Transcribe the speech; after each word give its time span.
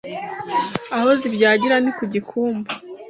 aho 0.95 1.09
zibyagira 1.19 1.75
ni 1.79 1.91
kugikumba 1.97 2.69